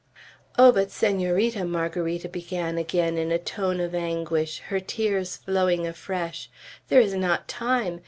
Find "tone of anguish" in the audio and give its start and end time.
3.37-4.57